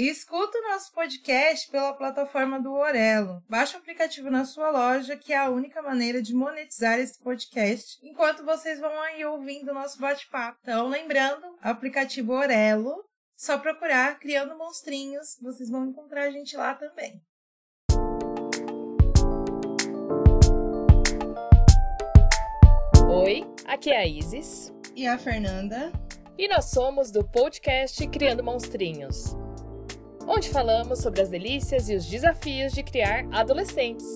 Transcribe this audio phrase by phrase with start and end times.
[0.00, 3.44] E escuta o nosso podcast pela plataforma do Orelo.
[3.46, 7.98] Baixe o aplicativo na sua loja, que é a única maneira de monetizar esse podcast,
[8.02, 10.56] enquanto vocês vão aí ouvindo o nosso bate-papo.
[10.62, 13.04] Então, lembrando, aplicativo Orelo,
[13.36, 17.20] só procurar Criando Monstrinhos, vocês vão encontrar a gente lá também.
[23.06, 24.72] Oi, aqui é a Isis.
[24.96, 25.92] E a Fernanda.
[26.38, 29.36] E nós somos do podcast Criando Monstrinhos,
[30.30, 34.06] onde falamos sobre as delícias e os desafios de criar adolescentes.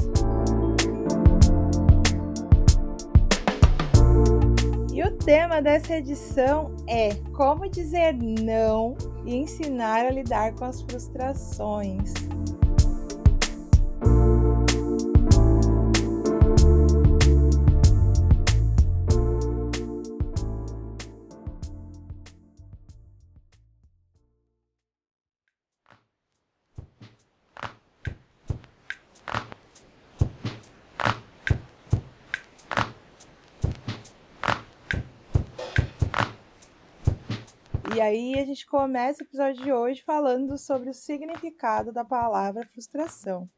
[4.93, 8.97] E o tema dessa edição é como dizer não
[9.27, 12.13] e ensinar a lidar com as frustrações.
[38.05, 43.49] Aí a gente começa o episódio de hoje falando sobre o significado da palavra frustração.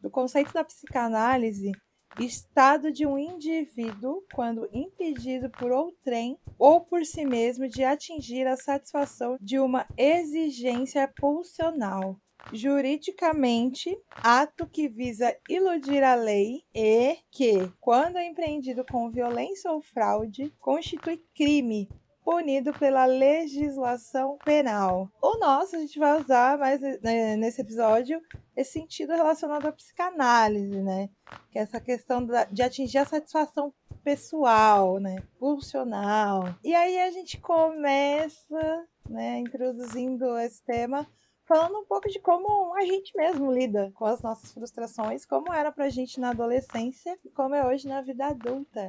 [0.00, 1.72] Do conceito da psicanálise,
[2.18, 8.56] estado de um indivíduo quando impedido por outrem ou por si mesmo de atingir a
[8.56, 12.18] satisfação de uma exigência pulsional.
[12.52, 19.80] Juridicamente, ato que visa iludir a lei e que, quando é empreendido com violência ou
[19.80, 21.88] fraude, constitui crime
[22.24, 25.10] punido pela legislação penal.
[25.20, 28.20] O nosso a gente vai usar mais né, nesse episódio
[28.56, 31.08] esse sentido relacionado à psicanálise, né?
[31.50, 33.72] Que é essa questão de atingir a satisfação
[34.04, 35.16] pessoal, né?
[35.38, 36.54] Pulsional.
[36.62, 41.06] E aí a gente começa, né, introduzindo esse tema
[41.44, 45.70] falando um pouco de como a gente mesmo lida com as nossas frustrações, como era
[45.70, 48.88] pra gente na adolescência e como é hoje na vida adulta.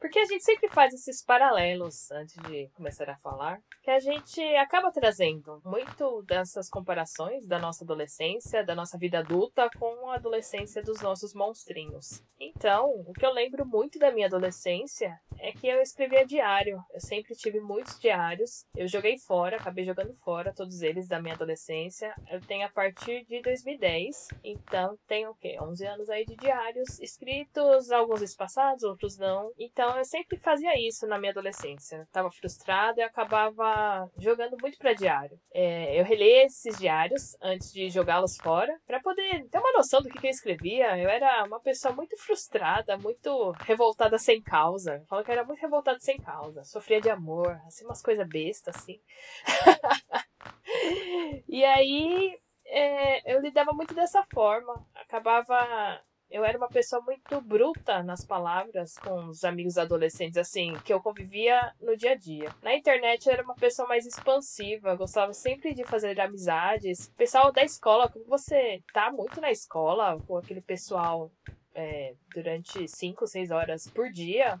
[0.00, 4.40] Porque a gente sempre faz esses paralelos antes de começar a falar, que a gente
[4.56, 10.82] acaba trazendo muito dessas comparações da nossa adolescência, da nossa vida adulta com a adolescência
[10.82, 12.22] dos nossos monstrinhos.
[12.38, 16.82] Então, o que eu lembro muito da minha adolescência é que eu escrevia diário.
[16.92, 18.66] Eu sempre tive muitos diários.
[18.74, 22.14] Eu joguei fora, acabei jogando fora todos eles da minha adolescência.
[22.30, 25.56] Eu tenho a partir de 2010, então tenho o quê?
[25.60, 29.52] 11 anos aí de diários escritos, alguns espaçados, outros não.
[29.58, 32.08] Então então eu sempre fazia isso na minha adolescência.
[32.10, 35.38] Tava frustrada e acabava jogando muito para diário.
[35.54, 40.08] É, eu relia esses diários antes de jogá-los fora para poder ter uma noção do
[40.08, 40.98] que, que eu escrevia.
[40.98, 44.96] Eu era uma pessoa muito frustrada, muito revoltada sem causa.
[44.96, 46.64] Eu falo que eu era muito revoltada sem causa.
[46.64, 49.00] Sofria de amor, assim, umas coisas bestas, assim.
[51.48, 52.36] e aí
[52.66, 54.84] é, eu lidava muito dessa forma.
[54.96, 60.92] Acabava eu era uma pessoa muito bruta nas palavras com os amigos adolescentes, assim, que
[60.92, 62.54] eu convivia no dia a dia.
[62.62, 67.08] Na internet eu era uma pessoa mais expansiva, gostava sempre de fazer amizades.
[67.16, 71.30] Pessoal da escola, como você tá muito na escola com aquele pessoal
[71.74, 74.60] é, durante 5, 6 horas por dia,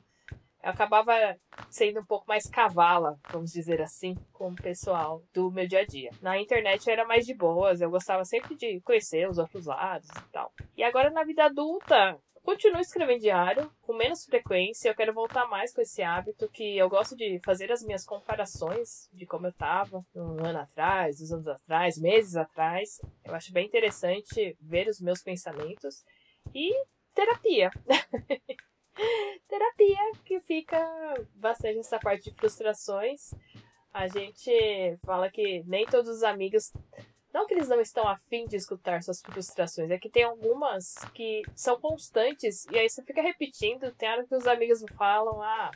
[0.66, 1.12] eu acabava
[1.70, 5.86] sendo um pouco mais cavala, vamos dizer assim, com o pessoal do meu dia a
[5.86, 6.10] dia.
[6.20, 10.08] Na internet eu era mais de boas, eu gostava sempre de conhecer os outros lados
[10.08, 10.52] e tal.
[10.76, 14.88] E agora na vida adulta, continuo escrevendo diário, com menos frequência.
[14.88, 19.08] Eu quero voltar mais com esse hábito que eu gosto de fazer as minhas comparações
[19.12, 23.00] de como eu estava um ano atrás, dois anos atrás, meses atrás.
[23.24, 26.02] Eu acho bem interessante ver os meus pensamentos
[26.52, 26.72] e
[27.14, 27.70] terapia.
[29.48, 30.78] terapia, que fica
[31.34, 33.34] bastante essa parte de frustrações.
[33.92, 36.72] A gente fala que nem todos os amigos.
[37.32, 41.42] Não que eles não estão afim de escutar suas frustrações, é que tem algumas que
[41.54, 43.92] são constantes e aí você fica repetindo.
[43.92, 45.70] Tem hora que os amigos falam, ah,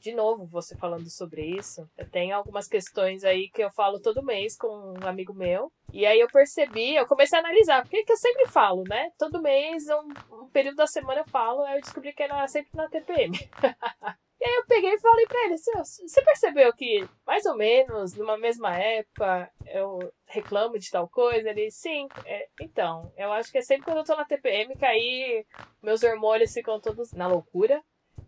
[0.00, 1.88] de novo você falando sobre isso.
[1.96, 5.70] Eu tenho algumas questões aí que eu falo todo mês com um amigo meu.
[5.92, 9.10] E aí eu percebi, eu comecei a analisar, porque que eu sempre falo, né?
[9.18, 12.70] Todo mês, um, um período da semana eu falo, aí eu descobri que era sempre
[12.74, 13.32] na TPM.
[14.38, 18.36] E aí eu peguei e falei pra ele, você percebeu que mais ou menos numa
[18.36, 21.48] mesma época eu reclamo de tal coisa?
[21.48, 24.84] Ele, sim, é, então, eu acho que é sempre quando eu tô na TPM que
[24.84, 25.46] aí
[25.82, 27.82] meus hormônios ficam todos na loucura.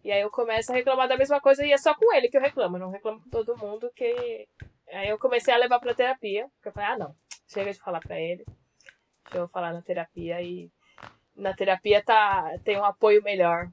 [0.04, 2.36] E aí eu começo a reclamar da mesma coisa e é só com ele que
[2.36, 4.48] eu reclamo, eu não reclamo com todo mundo que.
[4.90, 7.14] Aí eu comecei a levar pra terapia, porque eu falei, ah não,
[7.46, 8.44] chega de falar pra ele.
[9.24, 10.70] Deixa eu falar na terapia e
[11.36, 13.70] na terapia tá, tem um apoio melhor.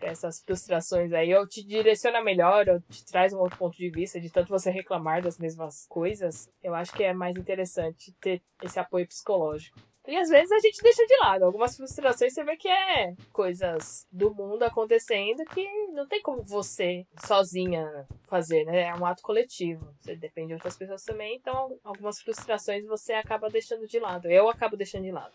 [0.00, 4.20] essas frustrações aí, ou te direciona melhor, ou te traz um outro ponto de vista,
[4.20, 8.78] de tanto você reclamar das mesmas coisas, eu acho que é mais interessante ter esse
[8.78, 9.78] apoio psicológico.
[10.06, 11.44] E às vezes a gente deixa de lado.
[11.44, 17.06] Algumas frustrações você vê que é coisas do mundo acontecendo que não tem como você
[17.24, 18.88] sozinha fazer, né?
[18.88, 19.94] É um ato coletivo.
[20.00, 24.30] Você depende de outras pessoas também, então algumas frustrações você acaba deixando de lado.
[24.30, 25.34] Eu acabo deixando de lado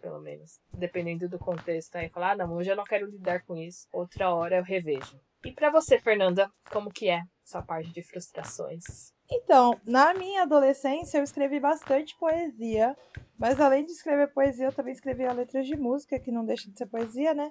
[0.00, 0.60] pelo menos.
[0.72, 1.96] Dependendo do contexto.
[1.96, 3.86] Aí falar, ah, não, hoje eu não quero lidar com isso.
[3.92, 5.20] Outra hora eu revejo.
[5.44, 9.14] E para você, Fernanda, como que é sua parte de frustrações?
[9.30, 12.96] Então, na minha adolescência eu escrevi bastante poesia,
[13.38, 16.78] mas além de escrever poesia, eu também escrevia letras de música, que não deixa de
[16.78, 17.50] ser poesia, né?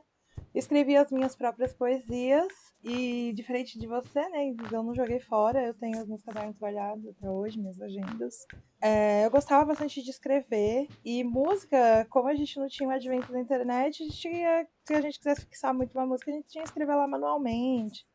[0.54, 2.48] Escrevi as minhas próprias poesias
[2.82, 4.56] e, diferente de você, né?
[4.72, 8.46] Eu não joguei fora, eu tenho os meus cadernos guardados até hoje, minhas agendas.
[8.82, 13.34] É, eu gostava bastante de escrever e música, como a gente não tinha o advento
[13.34, 16.64] da internet, a gente se a gente quisesse fixar muito uma música, a gente tinha
[16.64, 18.06] que escrever lá manualmente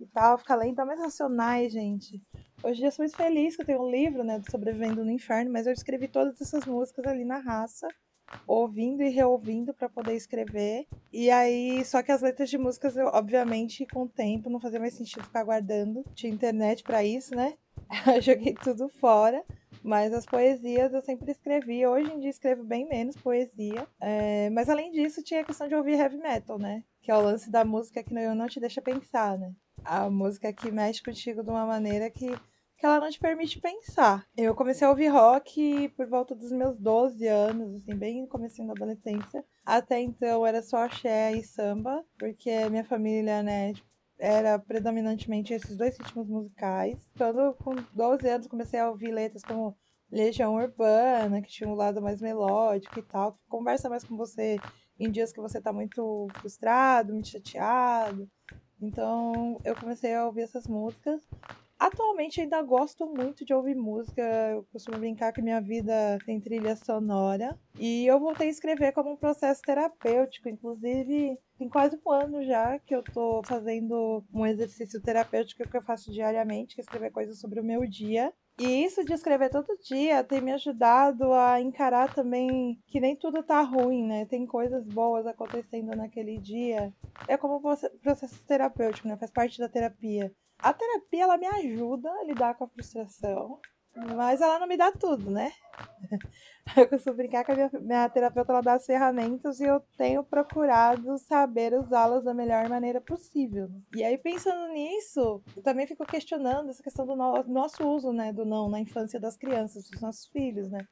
[0.00, 2.20] e tal, ficar lendo mais racionais, gente.
[2.64, 5.52] Hoje eu sou muito feliz que eu tenho um livro, né, do Sobrevivendo no Inferno,
[5.52, 7.86] mas eu escrevi todas essas músicas ali na raça
[8.46, 10.86] ouvindo e reouvindo para poder escrever.
[11.12, 14.80] E aí, só que as letras de músicas, eu, obviamente, com o tempo não fazia
[14.80, 16.02] mais sentido ficar guardando.
[16.14, 17.52] Tinha internet para isso, né?
[18.16, 19.44] Eu joguei tudo fora.
[19.82, 21.86] Mas as poesias eu sempre escrevi.
[21.86, 23.86] Hoje em dia escrevo bem menos poesia.
[24.00, 26.82] É, mas além disso, tinha a questão de ouvir heavy metal, né?
[27.02, 29.52] Que é o lance da música que não, não te deixa pensar, né?
[29.84, 32.34] A música que mexe contigo de uma maneira que
[32.84, 34.26] ela não te permite pensar.
[34.36, 38.74] Eu comecei a ouvir rock por volta dos meus 12 anos, assim, bem comecinho da
[38.74, 39.44] adolescência.
[39.64, 43.72] Até então era só axé e samba, porque minha família, né,
[44.18, 46.98] era predominantemente esses dois ritmos musicais.
[47.16, 49.76] Quando com 12 anos comecei a ouvir letras como
[50.10, 54.58] Legião Urbana, que tinha um lado mais melódico e tal, que conversa mais com você
[54.98, 58.30] em dias que você tá muito frustrado, muito chateado.
[58.80, 61.20] Então eu comecei a ouvir essas músicas.
[61.84, 64.22] Atualmente ainda gosto muito de ouvir música.
[64.22, 67.58] Eu costumo brincar que minha vida tem trilha sonora.
[67.78, 70.48] E eu voltei a escrever como um processo terapêutico.
[70.48, 75.82] Inclusive, tem quase um ano já que eu tô fazendo um exercício terapêutico que eu
[75.82, 78.32] faço diariamente, que é escrever coisas sobre o meu dia.
[78.58, 83.42] E isso de escrever todo dia tem me ajudado a encarar também que nem tudo
[83.42, 84.24] tá ruim, né?
[84.24, 86.90] Tem coisas boas acontecendo naquele dia.
[87.28, 89.18] É como um processo terapêutico, né?
[89.18, 90.32] Faz parte da terapia.
[90.64, 93.60] A terapia, ela me ajuda a lidar com a frustração,
[94.16, 95.52] mas ela não me dá tudo, né?
[96.74, 100.24] Eu costumo brincar que a minha, minha terapeuta ela dá as ferramentas e eu tenho
[100.24, 103.68] procurado saber usá-las da melhor maneira possível.
[103.94, 108.32] E aí, pensando nisso, eu também fico questionando essa questão do no, nosso uso né,
[108.32, 110.88] do não na infância das crianças, dos nossos filhos, né?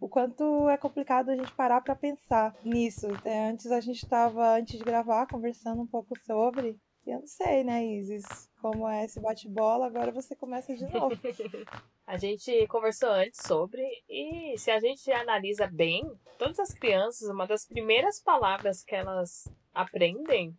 [0.00, 3.06] O quanto é complicado a gente parar para pensar nisso.
[3.24, 6.76] É, antes a gente estava, antes de gravar, conversando um pouco sobre.
[7.06, 11.14] Eu não sei, né, Isis, como é esse bate-bola, agora você começa de novo.
[12.06, 17.46] a gente conversou antes sobre, e se a gente analisa bem, todas as crianças, uma
[17.46, 20.56] das primeiras palavras que elas aprendem,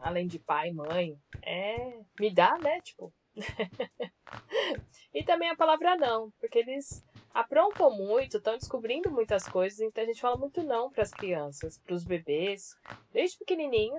[0.00, 2.80] além de pai e mãe, é me dá, né?
[2.80, 3.12] Tipo.
[5.12, 7.04] e também a palavra não, porque eles
[7.34, 11.78] aprontam muito, estão descobrindo muitas coisas, então a gente fala muito não para as crianças,
[11.78, 12.74] para os bebês,
[13.12, 13.98] desde pequenininho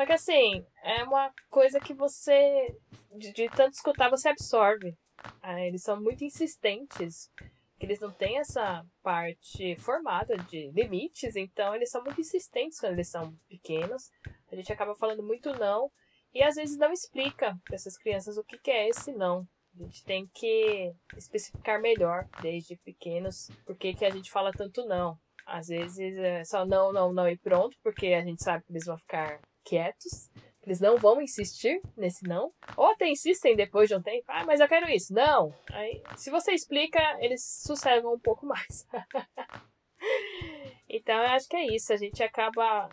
[0.00, 2.74] só que assim, é uma coisa que você,
[3.18, 4.96] de, de tanto escutar, você absorve.
[5.42, 7.30] Ah, eles são muito insistentes,
[7.78, 12.94] que eles não têm essa parte formada de limites, então eles são muito insistentes quando
[12.94, 14.10] eles são pequenos.
[14.50, 15.92] A gente acaba falando muito não,
[16.32, 19.46] e às vezes não explica para essas crianças o que, que é esse não.
[19.78, 24.82] A gente tem que especificar melhor desde pequenos por que, que a gente fala tanto
[24.86, 25.18] não.
[25.44, 28.86] Às vezes é só não, não, não e pronto, porque a gente sabe que eles
[28.86, 30.30] vão ficar quietos.
[30.62, 32.52] Eles não vão insistir nesse não.
[32.76, 34.24] Ou até insistem depois de um tempo.
[34.28, 35.12] Ah, mas eu quero isso.
[35.12, 35.54] Não.
[35.72, 38.86] Aí, se você explica, eles sossegam um pouco mais.
[40.88, 41.92] então, eu acho que é isso.
[41.92, 42.90] A gente acaba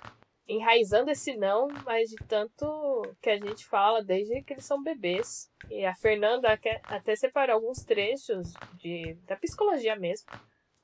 [0.47, 5.51] enraizando esse não, mas de tanto que a gente fala desde que eles são bebês.
[5.69, 10.31] E a Fernanda até separou alguns trechos de, da psicologia mesmo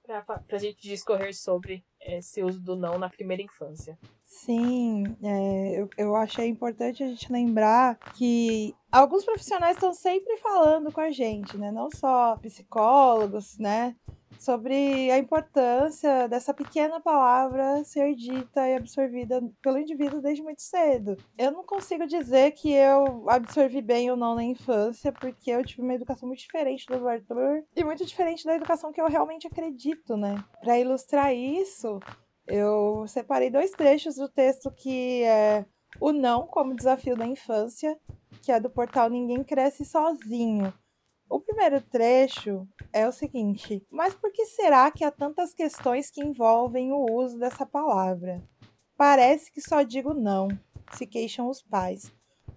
[0.04, 3.98] para a gente discorrer sobre esse uso do não na primeira infância.
[4.24, 10.92] Sim, é, eu, eu achei importante a gente lembrar que alguns profissionais estão sempre falando
[10.92, 11.72] com a gente, né?
[11.72, 13.96] Não só psicólogos, né?
[14.44, 21.16] Sobre a importância dessa pequena palavra ser dita e absorvida pelo indivíduo desde muito cedo.
[21.38, 25.82] Eu não consigo dizer que eu absorvi bem ou não na infância, porque eu tive
[25.82, 30.18] uma educação muito diferente do Arthur e muito diferente da educação que eu realmente acredito,
[30.18, 30.36] né?
[30.60, 32.02] Para ilustrar isso,
[32.46, 35.66] eu separei dois trechos do texto que é
[36.02, 37.98] o não como desafio da infância,
[38.42, 40.74] que é do portal Ninguém Cresce Sozinho.
[41.34, 46.22] O primeiro trecho é o seguinte: Mas por que será que há tantas questões que
[46.22, 48.48] envolvem o uso dessa palavra?
[48.96, 50.48] Parece que só digo não,
[50.92, 52.14] se queixam os pais.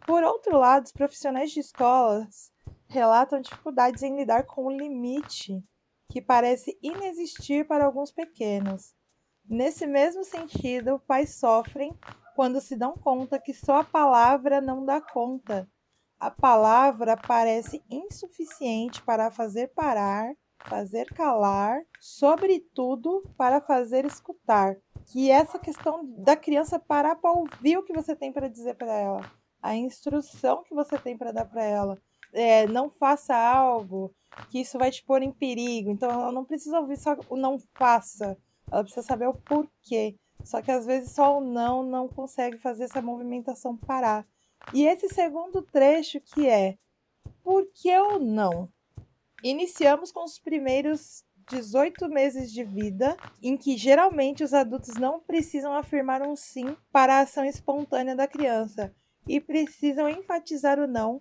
[0.06, 2.52] Por outro lado, os profissionais de escolas
[2.87, 5.64] relatam dificuldades em lidar com o limite,
[6.11, 8.95] que parece inexistir para alguns pequenos.
[9.49, 11.99] Nesse mesmo sentido, pais sofrem
[12.35, 15.66] quando se dão conta que só a palavra não dá conta.
[16.18, 24.76] A palavra parece insuficiente para fazer parar, fazer calar, sobretudo para fazer escutar.
[25.06, 28.92] Que essa questão da criança parar para ouvir o que você tem para dizer para
[28.92, 29.30] ela,
[29.62, 31.99] a instrução que você tem para dar para ela.
[32.32, 34.12] É, não faça algo
[34.50, 35.90] que isso vai te pôr em perigo.
[35.90, 38.37] Então ela não precisa ouvir só o não faça,
[38.70, 40.16] ela precisa saber o porquê.
[40.44, 44.26] Só que às vezes só o não não consegue fazer essa movimentação parar.
[44.73, 46.76] E esse segundo trecho que é
[47.42, 48.68] Por que o não?
[49.42, 55.75] Iniciamos com os primeiros 18 meses de vida, em que geralmente os adultos não precisam
[55.75, 58.92] afirmar um sim para a ação espontânea da criança
[59.28, 61.20] e precisam enfatizar o não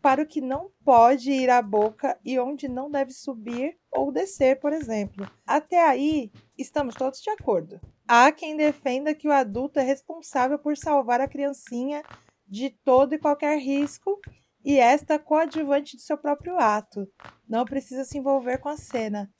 [0.00, 4.60] para o que não pode ir à boca e onde não deve subir ou descer,
[4.60, 5.26] por exemplo.
[5.46, 7.80] Até aí, estamos todos de acordo.
[8.06, 12.02] Há quem defenda que o adulto é responsável por salvar a criancinha
[12.46, 14.20] de todo e qualquer risco
[14.64, 17.06] e esta coadjuvante do seu próprio ato.
[17.48, 19.30] Não precisa se envolver com a cena.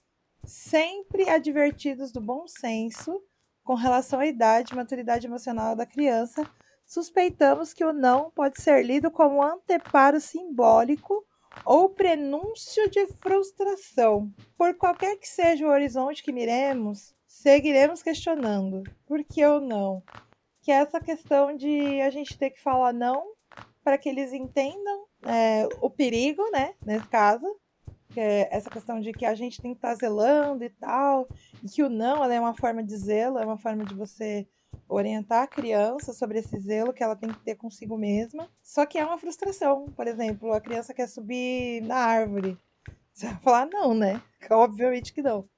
[0.44, 3.22] Sempre advertidos do bom senso
[3.64, 6.46] com relação à idade e maturidade emocional da criança,
[6.86, 11.24] suspeitamos que o não pode ser lido como anteparo simbólico
[11.64, 14.30] ou prenúncio de frustração.
[14.58, 20.02] Por qualquer que seja o horizonte que miremos, seguiremos questionando por que ou não.
[20.64, 23.32] Que é essa questão de a gente ter que falar não
[23.84, 26.74] para que eles entendam é, o perigo, né?
[26.84, 27.46] Nesse caso,
[28.08, 31.28] que é essa questão de que a gente tem que estar zelando e tal,
[31.62, 34.48] e que o não é uma forma de zelo, é uma forma de você
[34.88, 38.48] orientar a criança sobre esse zelo que ela tem que ter consigo mesma.
[38.62, 39.86] Só que é uma frustração.
[39.94, 42.56] Por exemplo, a criança quer subir na árvore.
[43.12, 44.22] Você vai falar não, né?
[44.50, 45.48] Obviamente que não.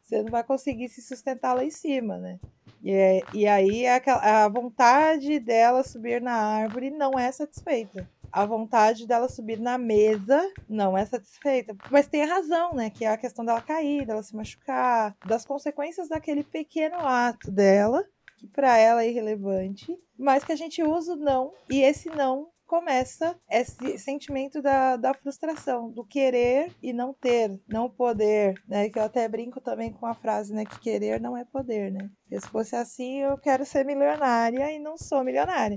[0.00, 2.38] Você não vai conseguir se sustentar lá em cima, né?
[2.82, 8.46] E, é, e aí é a, vontade dela subir na árvore não é satisfeita a
[8.46, 11.76] vontade dela subir na mesa não é satisfeita.
[11.90, 12.88] Mas tem a razão, né?
[12.88, 18.02] Que é a questão dela cair, dela se machucar, das consequências daquele pequeno ato dela
[18.42, 22.48] que para ela é irrelevante, mas que a gente usa o não e esse não
[22.72, 28.88] começa esse sentimento da, da frustração, do querer e não ter, não poder, né?
[28.88, 30.64] Que eu até brinco também com a frase, né?
[30.64, 32.08] Que querer não é poder, né?
[32.22, 35.76] Porque se fosse assim, eu quero ser milionária e não sou milionária.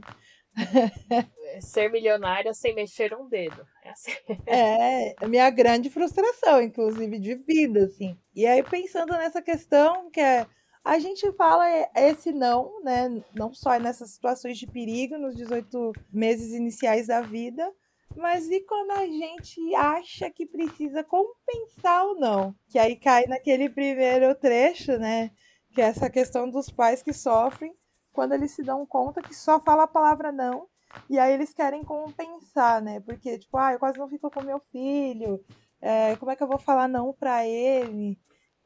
[1.59, 3.67] ser milionária sem mexer um dedo.
[3.83, 4.11] É, assim.
[4.47, 8.17] é a minha grande frustração, inclusive de vida, assim.
[8.33, 10.47] E aí, pensando nessa questão que é
[10.85, 11.65] a gente fala
[11.95, 13.23] esse não, né?
[13.33, 17.73] Não só nessas situações de perigo, nos 18 meses iniciais da vida,
[18.15, 22.55] mas e quando a gente acha que precisa compensar ou não?
[22.69, 25.31] Que aí cai naquele primeiro trecho, né?
[25.73, 27.75] Que é essa questão dos pais que sofrem
[28.13, 30.67] quando eles se dão conta que só fala a palavra não.
[31.09, 32.99] E aí eles querem compensar, né?
[32.99, 35.43] Porque, tipo, ah, eu quase não fico com meu filho.
[35.81, 38.17] É, como é que eu vou falar não pra ele?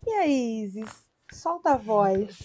[0.06, 1.09] E aí, Isis?
[1.32, 2.38] Solta a voz.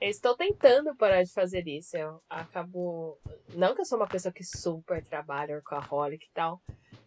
[0.00, 1.96] Eu estou tentando parar de fazer isso.
[1.96, 3.18] Eu acabo.
[3.54, 6.60] Não que eu sou uma pessoa que super trabalha, workaholic e tal.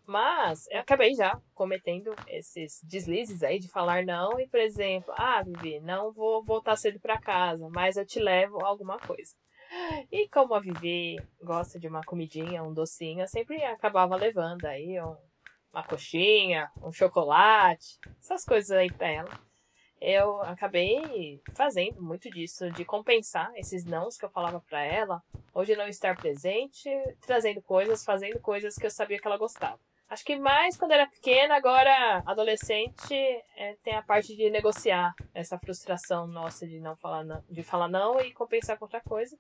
[0.05, 4.39] Mas eu acabei já cometendo esses deslizes aí de falar não.
[4.39, 8.59] E, por exemplo, ah, Vivi, não vou voltar cedo para casa, mas eu te levo
[8.65, 9.35] alguma coisa.
[10.11, 14.99] E como a Vivi gosta de uma comidinha, um docinho, eu sempre acabava levando aí
[14.99, 15.15] um,
[15.71, 19.48] uma coxinha, um chocolate, essas coisas aí pra ela
[20.01, 25.21] eu acabei fazendo muito disso, de compensar esses nãos que eu falava para ela,
[25.53, 26.89] hoje não estar presente,
[27.21, 29.79] trazendo coisas, fazendo coisas que eu sabia que ela gostava.
[30.09, 33.13] Acho que mais quando era pequena, agora adolescente,
[33.55, 37.87] é, tem a parte de negociar essa frustração nossa de não falar não, de falar
[37.87, 39.37] não e compensar com outra coisa.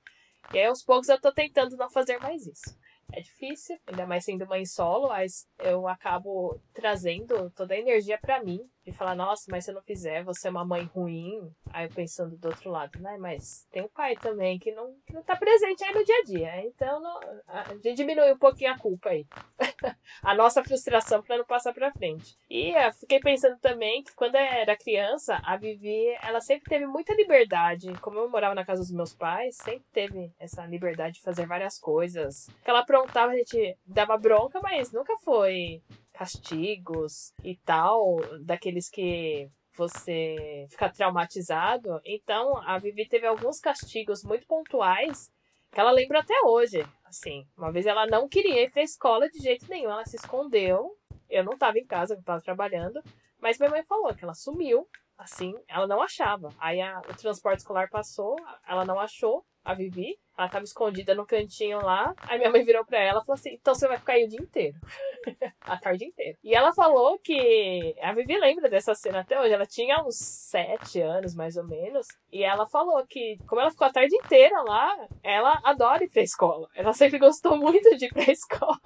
[0.53, 2.77] E aí aos poucos eu tô tentando não fazer mais isso.
[3.11, 8.43] É difícil, ainda mais sendo mãe solo, mas eu acabo trazendo toda a energia para
[8.43, 11.51] mim de falar, nossa, mas se eu não fizer, você é uma mãe ruim.
[11.71, 13.17] Aí eu pensando do outro lado, né?
[13.19, 16.23] Mas tem o pai também que não, que não tá presente aí no dia a
[16.23, 16.65] dia.
[16.65, 19.25] Então não, a gente diminui um pouquinho a culpa aí.
[20.23, 22.37] a nossa frustração para não passar pra frente.
[22.49, 26.85] E eu fiquei pensando também que quando eu era criança, a Vivi, ela sempre teve
[26.87, 27.93] muita liberdade.
[28.01, 31.77] Como eu morava na casa dos meus pais, sempre teve essa liberdade de fazer várias
[31.77, 32.47] coisas.
[32.63, 35.81] Que ela aprontava, a gente dava bronca, mas nunca foi
[36.19, 42.01] castigos e tal, daqueles que você fica traumatizado.
[42.03, 45.31] Então, a Vivi teve alguns castigos muito pontuais
[45.71, 46.85] que ela lembra até hoje.
[47.05, 50.93] Assim, uma vez ela não queria ir pra escola de jeito nenhum, ela se escondeu.
[51.29, 53.01] Eu não estava em casa, eu estava trabalhando,
[53.39, 56.53] mas minha mãe falou que ela sumiu, assim, ela não achava.
[56.59, 58.35] Aí a, o transporte escolar passou,
[58.67, 62.13] ela não achou a Vivi, ela estava escondida no cantinho lá.
[62.21, 64.29] Aí minha mãe virou pra ela e falou assim: então você vai ficar aí o
[64.29, 64.77] dia inteiro.
[65.61, 66.37] a tarde inteira.
[66.43, 67.93] E ela falou que.
[68.01, 69.53] A Vivi lembra dessa cena até hoje.
[69.53, 72.07] Ela tinha uns sete anos, mais ou menos.
[72.31, 76.21] E ela falou que, como ela ficou a tarde inteira lá, ela adora ir pra
[76.21, 76.69] escola.
[76.73, 78.79] Ela sempre gostou muito de ir pra escola.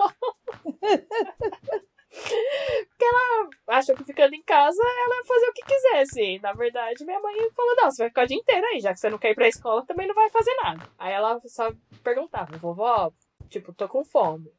[2.89, 6.39] Porque ela achou que ficando em casa ela ia fazer o que quisesse.
[6.39, 9.00] Na verdade, minha mãe falou: não, você vai ficar o dia inteiro aí, já que
[9.00, 10.88] você não quer ir pra escola, também não vai fazer nada.
[10.98, 11.72] Aí ela só
[12.03, 13.12] perguntava: vovó,
[13.50, 14.51] tipo, tô com fome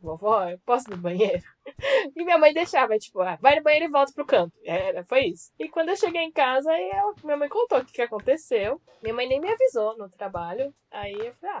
[0.00, 1.42] vovó, eu posso ir no banheiro?
[2.16, 4.56] E minha mãe deixava, tipo, ah, vai no banheiro e volta pro canto.
[4.64, 5.52] Era, foi isso.
[5.58, 8.80] E quando eu cheguei em casa, aí eu, minha mãe contou o que, que aconteceu.
[9.02, 10.74] Minha mãe nem me avisou no trabalho.
[10.90, 11.60] Aí eu falei, ah,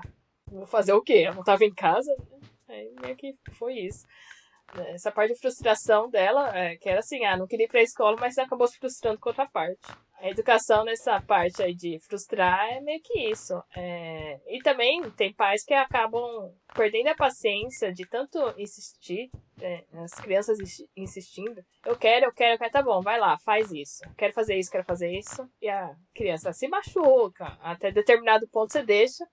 [0.50, 1.24] vou fazer o quê?
[1.26, 2.10] Eu não tava em casa.
[2.16, 2.38] Né?
[2.68, 4.06] Aí meio que foi isso.
[4.88, 8.16] Essa parte de frustração dela, é, que era assim, ah, não queria ir pra escola,
[8.20, 9.80] mas acabou se frustrando com outra parte.
[10.20, 13.54] A educação nessa parte aí de frustrar é meio que isso.
[13.76, 14.40] É...
[14.48, 20.58] E também tem pais que acabam perdendo a paciência de tanto insistir, é, as crianças
[20.96, 21.64] insistindo.
[21.86, 24.02] Eu quero, eu quero, eu quero, tá bom, vai lá, faz isso.
[24.16, 25.48] Quero fazer isso, quero fazer isso.
[25.62, 27.56] E a criança se machuca.
[27.62, 29.24] Até determinado ponto você deixa.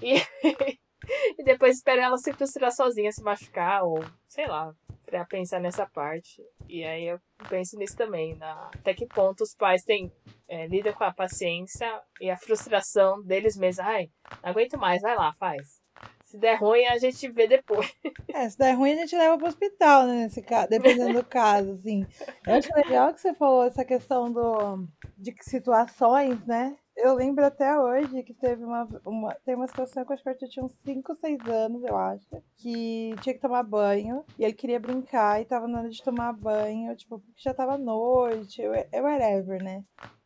[0.00, 0.14] E,
[1.38, 4.72] e depois espera ela se frustrar sozinha, se machucar, ou sei lá,
[5.06, 6.42] para pensar nessa parte.
[6.68, 10.12] E aí eu penso nisso também, na, até que ponto os pais têm,
[10.48, 11.88] é, lidam com a paciência
[12.20, 13.84] e a frustração deles mesmos.
[13.84, 14.10] Ai,
[14.42, 15.80] não aguento mais, vai lá, faz.
[16.24, 17.92] Se der ruim, a gente vê depois.
[18.32, 20.22] É, se der ruim, a gente leva pro hospital, né?
[20.22, 22.06] Nesse caso, dependendo do caso, assim.
[22.46, 24.86] Eu acho legal que você falou essa questão do,
[25.18, 26.76] de situações, né?
[27.02, 30.44] Eu lembro até hoje que teve uma, uma, tem uma situação que eu acho que
[30.44, 34.52] eu tinha uns 5, 6 anos, eu acho, que tinha que tomar banho, e ele
[34.52, 38.72] queria brincar e tava na hora de tomar banho, tipo, porque já tava noite, eu,
[39.02, 39.82] whatever, né?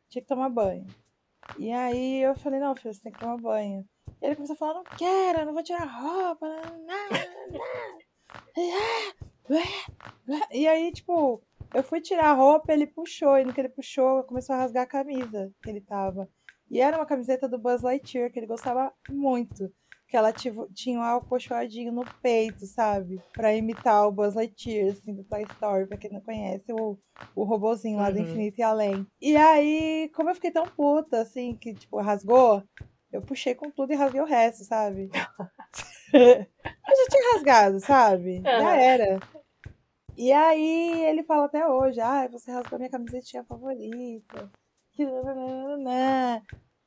[0.08, 0.84] Tinha que tomar banho.
[1.58, 3.84] E aí eu falei, não, filho, você tem que tomar banho.
[4.20, 7.08] E ele começou a falar, não quero, não vou tirar roupa, não, não.
[10.50, 11.40] E aí, tipo,
[11.72, 14.84] eu fui tirar a roupa, ele puxou, e no que ele puxou, começou a rasgar
[14.84, 16.28] a camisa que ele tava.
[16.70, 19.70] E era uma camiseta do Buzz Lightyear, que ele gostava muito.
[20.08, 23.20] Que ela tinha um alcochoadinho no peito, sabe?
[23.32, 26.98] Pra imitar o Buzz Lightyear, assim, do Toy Story, pra quem não conhece, o,
[27.34, 28.12] o robozinho lá uhum.
[28.12, 29.06] do Infinito e Além.
[29.20, 32.62] E aí, como eu fiquei tão puta, assim, que, tipo, rasgou,
[33.12, 35.10] eu puxei com tudo e rasguei o resto, sabe?
[36.12, 38.40] eu já tinha rasgado, sabe?
[38.42, 39.20] Já era.
[40.16, 44.50] E aí ele fala até hoje, ah, você rasgou minha camisetinha favorita
[44.94, 45.04] que.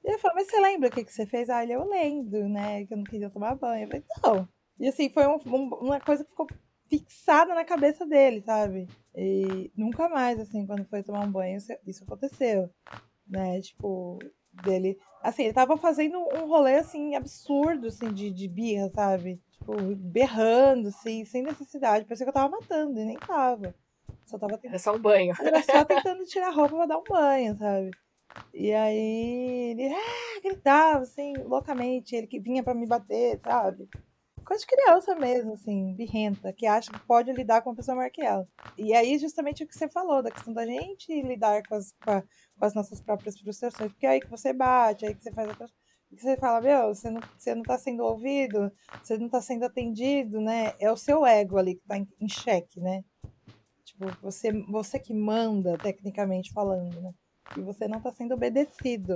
[0.04, 1.50] E eu falo, mas você lembra o que, que você fez?
[1.50, 2.86] Ah, ele, eu lembro, né?
[2.86, 3.84] Que eu não queria tomar banho.
[3.84, 4.48] Eu falei, não.
[4.80, 5.38] E assim, foi um,
[5.82, 6.48] uma coisa que ficou
[6.88, 8.88] fixada na cabeça dele, sabe?
[9.16, 12.70] E nunca mais, assim, quando foi tomar um banho, isso aconteceu.
[13.28, 13.60] Né?
[13.60, 14.20] Tipo,
[14.64, 14.98] dele.
[15.22, 19.42] Assim, ele tava fazendo um rolê, assim, absurdo, assim, de, de birra, sabe?
[19.52, 22.06] Tipo, berrando, assim, sem necessidade.
[22.06, 23.76] Parecia que eu tava matando, e nem tava.
[24.28, 24.72] Só tava tentando...
[24.72, 25.34] Era só um banho.
[25.40, 27.92] Era só tentando tirar a roupa pra dar um banho, sabe?
[28.54, 33.90] E aí ele ah, gritava, assim, loucamente, ele que vinha para me bater, sabe?
[34.46, 38.12] Coisa de criança mesmo, assim, birrenta, que acha que pode lidar com uma pessoa maior
[38.12, 38.48] que ela.
[38.78, 42.12] E aí, justamente o que você falou, da questão da gente lidar com as, com,
[42.12, 45.24] a, com as nossas próprias frustrações, porque é aí que você bate, é aí que
[45.24, 45.72] você faz outras
[46.16, 48.72] que você fala, meu, você não, você não tá sendo ouvido,
[49.04, 50.74] você não tá sendo atendido, né?
[50.80, 53.04] É o seu ego ali que tá em, em xeque, né?
[53.98, 57.12] Tipo, você, você que manda, tecnicamente falando, né?
[57.58, 59.16] E você não está sendo obedecido.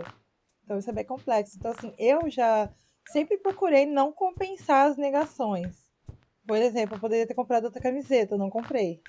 [0.63, 1.55] Então isso é bem complexo.
[1.57, 2.73] Então, assim, eu já
[3.09, 5.91] sempre procurei não compensar as negações.
[6.47, 9.01] Por exemplo, eu poderia ter comprado outra camiseta, não comprei.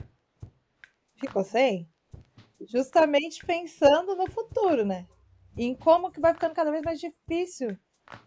[1.16, 1.88] Ficou sem?
[2.60, 5.06] Justamente pensando no futuro, né?
[5.56, 7.78] Em como que vai ficando cada vez mais difícil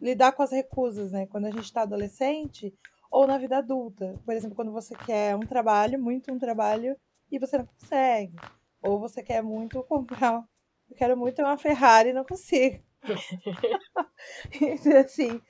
[0.02, 1.28] lidar com as recusas, né?
[1.28, 2.74] Quando a gente está adolescente
[3.12, 4.20] ou na vida adulta.
[4.26, 6.98] Por exemplo, quando você quer um trabalho, muito um trabalho,
[7.36, 8.36] e você não consegue.
[8.82, 10.44] Ou você quer muito comprar.
[10.90, 12.84] Eu quero muito ter uma Ferrari e não consigo.
[14.62, 15.42] então, assim,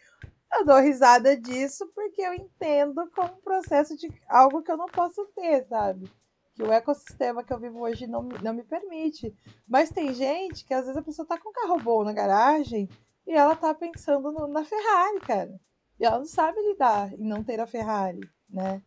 [0.53, 4.87] eu dou risada disso porque eu entendo como um processo de algo que eu não
[4.87, 6.09] posso ter, sabe?
[6.53, 9.35] Que o ecossistema que eu vivo hoje não, não me permite.
[9.67, 12.87] Mas tem gente que às vezes a pessoa tá com um carro bom na garagem
[13.27, 15.59] e ela tá pensando no, na Ferrari, cara.
[15.99, 18.81] E ela não sabe lidar em não ter a Ferrari, né?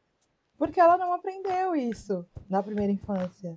[0.59, 3.57] Porque ela não aprendeu isso na primeira infância.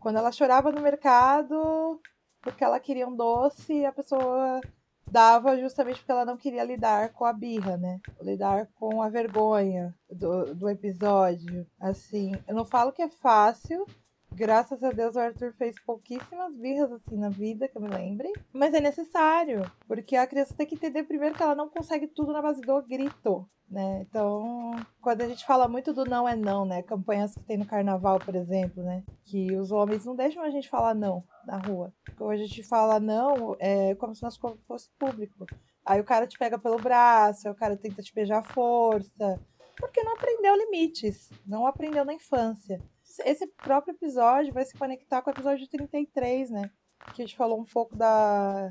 [0.00, 2.00] Quando ela chorava no mercado
[2.42, 4.60] porque ela queria um doce, a pessoa
[5.08, 8.00] dava justamente porque ela não queria lidar com a birra, né?
[8.20, 11.66] Lidar com a vergonha do, do episódio.
[11.78, 13.86] Assim, eu não falo que é fácil.
[14.34, 18.32] Graças a Deus o Arthur fez pouquíssimas birras assim na vida, que eu me lembre.
[18.52, 19.70] Mas é necessário.
[19.86, 22.82] Porque a criança tem que entender primeiro que ela não consegue tudo na base do
[22.82, 23.48] grito.
[23.70, 24.02] Né?
[24.02, 26.82] Então, quando a gente fala muito do não é não, né?
[26.82, 29.02] Campanhas que tem no carnaval, por exemplo, né?
[29.24, 31.90] Que os homens não deixam a gente falar não na rua.
[32.18, 35.46] Quando a gente fala não, é como se nosso corpo fosse público.
[35.86, 39.40] Aí o cara te pega pelo braço, aí o cara tenta te beijar à força.
[39.78, 42.78] Porque não aprendeu limites, não aprendeu na infância.
[43.24, 46.70] Esse próprio episódio vai se conectar com o episódio 33, né?
[47.14, 48.70] Que a gente falou um pouco da,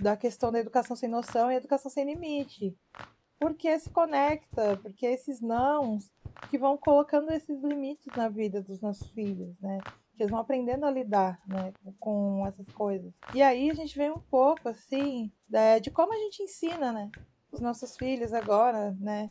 [0.00, 2.76] da questão da educação sem noção e educação sem limite
[3.40, 6.12] porque se conecta, porque esses nãos
[6.50, 9.78] que vão colocando esses limites na vida dos nossos filhos, né?
[10.14, 13.10] Que eles vão aprendendo a lidar, né, com essas coisas.
[13.34, 17.10] E aí a gente vê um pouco, assim, de, de como a gente ensina, né,
[17.50, 19.30] os nossos filhos agora, né,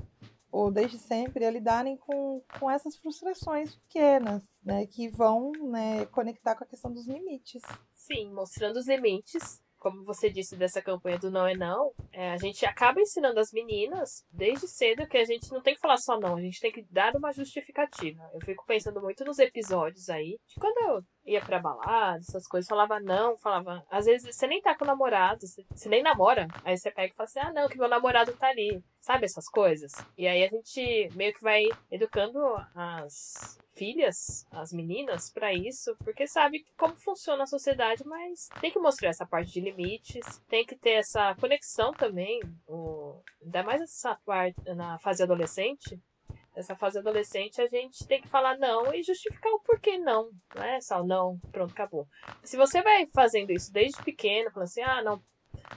[0.51, 6.55] ou desde sempre, a lidarem com, com essas frustrações pequenas, né, que vão, né, conectar
[6.55, 7.61] com a questão dos limites.
[7.93, 12.37] Sim, mostrando os limites como você disse dessa campanha do não é não, é, a
[12.37, 16.19] gente acaba ensinando as meninas desde cedo que a gente não tem que falar só
[16.19, 18.29] não, a gente tem que dar uma justificativa.
[18.33, 22.67] Eu fico pensando muito nos episódios aí, de quando eu ia pra balada, essas coisas,
[22.67, 23.85] falava não, falava.
[23.89, 27.15] Às vezes você nem tá com o namorado, você, nem namora, aí você pega e
[27.15, 28.83] fala assim: ah, não, que meu namorado tá ali.
[28.99, 29.91] Sabe essas coisas?
[30.17, 32.39] E aí a gente meio que vai educando
[32.75, 38.77] as filhas, as meninas, para isso, porque sabe como funciona a sociedade, mas tem que
[38.77, 44.15] mostrar essa parte de limites, tem que ter essa conexão também, o, ainda mais essa
[44.25, 45.97] parte na fase adolescente.
[46.59, 50.29] Nessa fase adolescente, a gente tem que falar não e justificar o porquê não.
[50.53, 52.05] Não é só não, pronto, acabou.
[52.43, 55.23] Se você vai fazendo isso desde pequeno, falando assim, ah, não,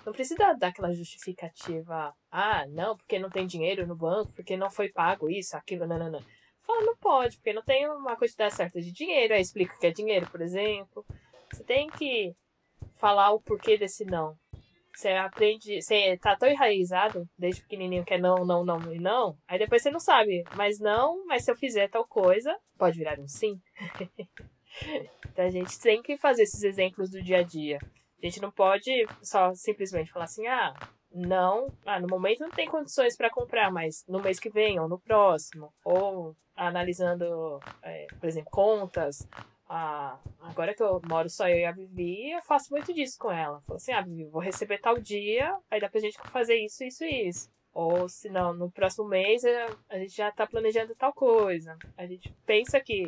[0.05, 2.13] não precisa dar aquela justificativa.
[2.29, 6.21] Ah, não, porque não tem dinheiro no banco, porque não foi pago isso, aquilo, não.
[6.63, 9.35] Fala, não pode, porque não tem uma quantidade certa de dinheiro.
[9.35, 11.07] Aí explica o que é dinheiro, por exemplo.
[11.53, 12.35] Você tem que
[12.97, 14.37] falar o porquê desse não.
[14.95, 19.37] Você aprende, você tá tão enraizado desde pequenininho que é não, não, não e não.
[19.49, 23.19] Aí depois você não sabe, mas não, mas se eu fizer tal coisa, pode virar
[23.19, 23.61] um sim.
[25.31, 27.79] então a gente tem que fazer esses exemplos do dia a dia.
[28.23, 28.91] A gente não pode
[29.23, 30.75] só simplesmente falar assim, ah,
[31.11, 34.89] não, ah, no momento não tem condições para comprar, mas no mês que vem ou
[34.89, 39.27] no próximo, ou analisando, é, por exemplo, contas.
[39.75, 43.33] Ah, agora que eu moro só eu e a Vivi, eu faço muito disso com
[43.33, 43.59] ela.
[43.63, 47.03] Falo assim, ah, Vivi, vou receber tal dia, aí dá pra gente fazer isso, isso
[47.05, 47.51] e isso.
[47.73, 49.43] Ou se não, no próximo mês
[49.89, 51.75] a gente já tá planejando tal coisa.
[51.97, 53.07] A gente pensa que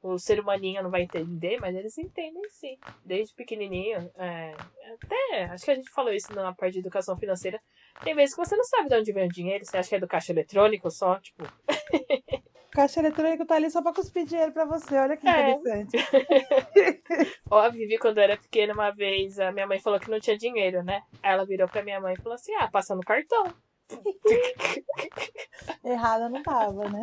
[0.00, 2.78] o ser humaninho não vai entender, mas eles entendem sim.
[3.04, 4.08] Desde pequenininho.
[4.16, 4.54] É,
[4.94, 7.60] até, acho que a gente falou isso na parte de educação financeira.
[8.04, 10.00] Tem vezes que você não sabe de onde vem o dinheiro, você acha que é
[10.00, 11.42] do caixa eletrônico só, tipo.
[12.76, 15.52] Caixa eletrônico tá ali só pra cuspir dinheiro pra você, olha que é.
[15.52, 15.96] interessante.
[17.50, 20.20] Ó, a Vivi, quando eu era pequena, uma vez, a minha mãe falou que não
[20.20, 21.02] tinha dinheiro, né?
[21.22, 23.46] Aí ela virou pra minha mãe e falou assim: ah, passa no cartão.
[25.82, 27.02] Errada não tava, né?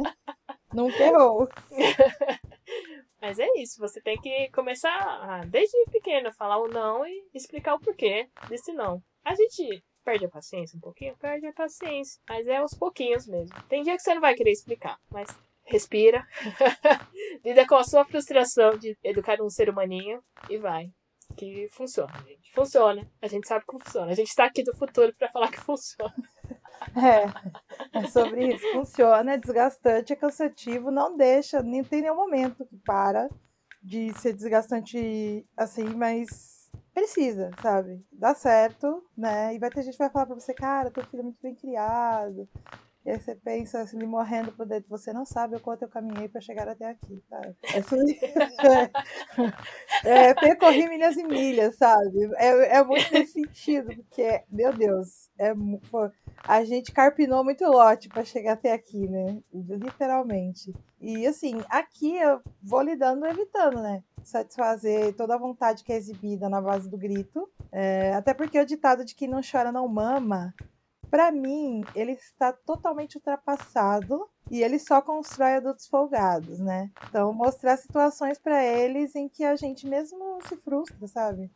[0.71, 1.49] Nunca errou.
[3.19, 7.73] Mas é isso, você tem que começar a, desde pequeno, falar o não e explicar
[7.73, 9.01] o porquê desse não.
[9.25, 13.55] A gente perde a paciência um pouquinho, perde a paciência, mas é aos pouquinhos mesmo.
[13.69, 15.29] Tem dia que você não vai querer explicar, mas
[15.63, 16.25] respira,
[17.43, 20.91] lida com a sua frustração de educar um ser humaninho e vai.
[21.35, 22.51] Que funciona, gente.
[22.53, 23.11] Funciona.
[23.21, 24.11] A gente sabe que funciona.
[24.11, 26.13] A gente tá aqui do futuro para falar que funciona.
[26.95, 28.71] É, é sobre isso.
[28.73, 33.29] Funciona, é desgastante, é cansativo, não deixa, nem tem nenhum momento que para
[33.81, 38.05] de ser desgastante assim, mas precisa, sabe?
[38.11, 39.55] Dá certo, né?
[39.55, 41.55] E vai ter gente que vai falar pra você, cara, teu filho é muito bem
[41.55, 42.47] criado,
[43.05, 45.89] e aí você pensa assim, me morrendo por dentro, você não sabe o quanto eu
[45.89, 47.55] caminhei para chegar até aqui, sabe?
[50.05, 52.29] É, é, percorri milhas e milhas, sabe?
[52.35, 55.53] É, é muito nesse sentido, porque, meu Deus, é,
[56.43, 59.39] a gente carpinou muito lote para chegar até aqui, né?
[59.53, 60.73] Literalmente.
[60.99, 64.03] E assim, aqui eu vou lidando evitando, né?
[64.23, 67.49] satisfazer toda a vontade que é exibida na base do grito.
[67.71, 70.53] É, até porque o ditado de que não chora não mama,
[71.13, 76.89] para mim, ele está totalmente ultrapassado e ele só constrói adultos folgados, né?
[77.07, 81.51] Então, mostrar situações para eles em que a gente mesmo se frustra, sabe?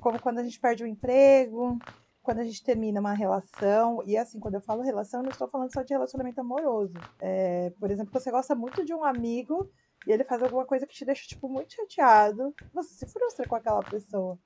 [0.00, 1.78] Como quando a gente perde o um emprego,
[2.22, 5.46] quando a gente termina uma relação, e assim, quando eu falo relação, eu não estou
[5.46, 6.94] falando só de relacionamento amoroso.
[7.20, 9.70] É, por exemplo, você gosta muito de um amigo
[10.06, 13.56] e ele faz alguma coisa que te deixa, tipo, muito chateado, você se frustra com
[13.56, 14.38] aquela pessoa.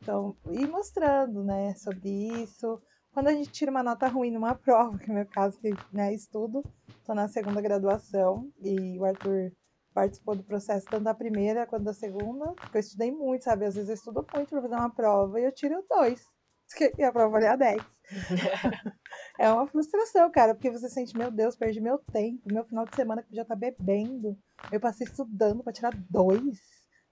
[0.00, 2.80] Então, ir mostrando, né, sobre isso.
[3.16, 6.12] Quando a gente tira uma nota ruim numa prova, que no meu caso, que né,
[6.12, 6.62] estudo,
[6.98, 9.52] estou na segunda graduação, e o Arthur
[9.94, 13.64] participou do processo tanto da primeira quanto da segunda, porque eu estudei muito, sabe?
[13.64, 16.22] Às vezes eu estudo muito para fazer uma prova e eu tiro dois.
[16.98, 17.82] E a prova valia 10.
[19.40, 22.94] é uma frustração, cara, porque você sente, meu Deus, perdi meu tempo, meu final de
[22.94, 24.36] semana que podia estar bebendo.
[24.70, 26.60] Eu passei estudando para tirar dois.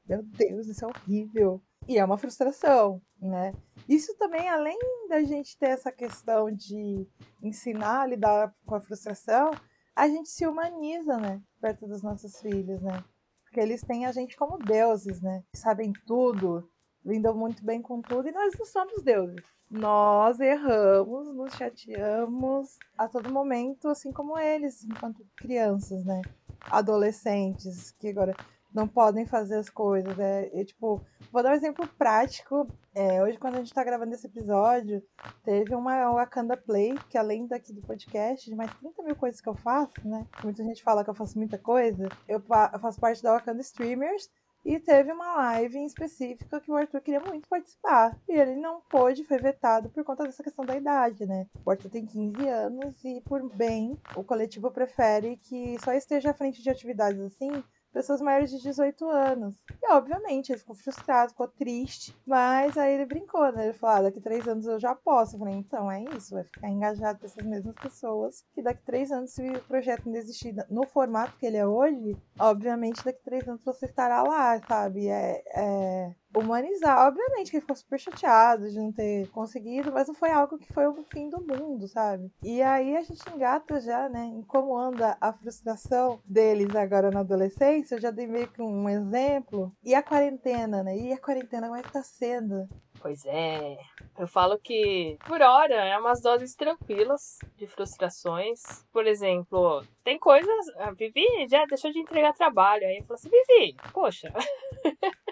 [0.07, 1.63] Meu Deus, isso é horrível.
[1.87, 3.53] E é uma frustração, né?
[3.89, 7.07] Isso também, além da gente ter essa questão de
[7.43, 9.51] ensinar a lidar com a frustração,
[9.95, 11.43] a gente se humaniza, né?
[11.61, 13.05] Perto dos nossos filhos, né?
[13.45, 15.45] Porque eles têm a gente como deuses, né?
[15.55, 16.69] Sabem tudo,
[17.05, 19.45] lidam muito bem com tudo, e nós não somos deuses.
[19.71, 26.23] Nós erramos, nos chateamos a todo momento, assim como eles, enquanto crianças, né?
[26.61, 28.35] Adolescentes, que agora
[28.75, 30.19] não podem fazer as coisas.
[30.19, 31.01] É, é tipo,
[31.33, 32.67] vou dar um exemplo prático.
[32.93, 35.03] É, hoje, quando a gente está gravando esse episódio,
[35.45, 39.49] teve uma Wakanda Play, que além daqui do podcast, de mais 30 mil coisas que
[39.49, 40.27] eu faço, né?
[40.43, 42.09] Muita gente fala que eu faço muita coisa.
[42.29, 44.29] Eu, eu faço parte da Wakanda Streamers.
[44.65, 48.19] E teve uma live em específica que o Arthur queria muito participar.
[48.27, 51.47] E ele não pôde, foi vetado por conta dessa questão da idade, né?
[51.67, 56.35] O Arthur tem 15 anos e, por bem, o coletivo prefere que só esteja à
[56.35, 57.63] frente de atividades assim
[57.95, 59.55] pessoas maiores de 18 anos.
[59.81, 63.67] E obviamente ele ficou frustrado, ficou triste, mas aí ele brincou, né?
[63.67, 65.37] Ele falou: ah, daqui três anos eu já posso.
[65.37, 68.45] Eu falei: então é isso, vai ficar engajado com essas mesmas pessoas.
[68.53, 72.17] Que daqui três anos, se o projeto não existir no formato que ele é hoje,
[72.39, 75.09] obviamente daqui três anos você estará lá, sabe?
[75.09, 77.07] É, é humanizar.
[77.07, 80.73] Obviamente que ele ficou super chateado de não ter conseguido, mas não foi algo que
[80.73, 82.31] foi o fim do mundo, sabe?
[82.43, 87.21] E aí a gente engata já, né, em como anda a frustração deles agora na
[87.21, 87.97] adolescência.
[87.97, 89.73] Eu já dei meio que um exemplo.
[89.83, 90.97] E a quarentena, né?
[90.97, 92.69] E a quarentena, como é que tá sendo?
[93.01, 93.77] Pois é.
[94.19, 98.63] Eu falo que, por hora, é umas doses tranquilas de frustrações.
[98.91, 100.69] Por exemplo, tem coisas.
[100.79, 102.87] A Vivi já deixou de entregar trabalho.
[102.87, 104.33] Aí eu falo assim: Vivi, poxa.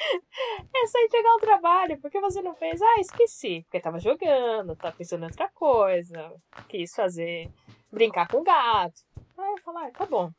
[0.74, 2.00] É só entregar um trabalho.
[2.00, 2.80] Por que você não fez?
[2.80, 3.62] Ah, esqueci.
[3.62, 6.34] Porque tava jogando, tava pensando em outra coisa.
[6.68, 7.50] Quis fazer.
[7.92, 9.00] brincar com o gato.
[9.36, 10.30] Aí eu falo, ah, tá bom.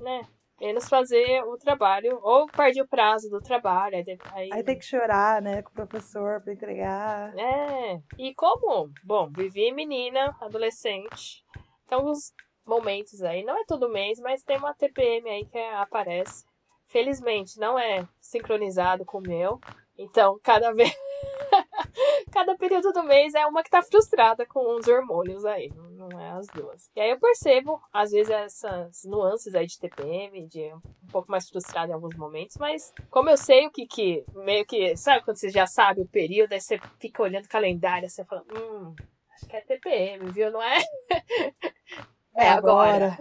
[0.00, 0.22] Né?
[0.60, 2.18] Menos fazer o trabalho.
[2.22, 3.96] Ou perdi o prazo do trabalho.
[3.96, 4.50] Aí, aí...
[4.52, 5.62] aí tem que chorar, né?
[5.62, 7.36] Com o professor pra entregar.
[7.36, 8.00] É.
[8.18, 8.90] E como?
[9.02, 11.42] Bom, vivi menina, adolescente.
[11.84, 12.32] Então, os
[12.66, 13.42] momentos aí.
[13.42, 16.44] Não é todo mês, mas tem uma TPM aí que aparece
[16.90, 19.60] Felizmente, não é sincronizado com o meu.
[19.96, 20.92] Então, cada vez.
[22.32, 26.30] cada período do mês é uma que tá frustrada com os hormônios aí, não é
[26.30, 26.90] as duas.
[26.96, 31.48] E aí eu percebo, às vezes, essas nuances aí de TPM, de um pouco mais
[31.48, 35.36] frustrada em alguns momentos, mas como eu sei o que que, meio que, sabe quando
[35.36, 38.96] você já sabe o período, aí você fica olhando o calendário, você fala, hum,
[39.34, 40.78] acho que é TPM, viu, não é?
[42.34, 43.16] é, agora.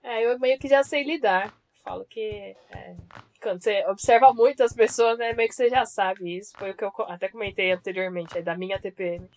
[0.00, 1.52] É, eu meio que já sei lidar
[1.84, 2.96] falo que é,
[3.40, 6.56] quando você observa muito as pessoas, né, meio que você já sabe isso.
[6.58, 9.28] Foi o que eu até comentei anteriormente, da minha TPM,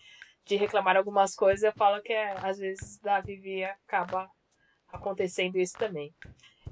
[0.45, 1.63] de reclamar algumas coisas.
[1.63, 4.31] Eu falo que é, às vezes da Vivi acaba
[4.87, 6.15] acontecendo isso também.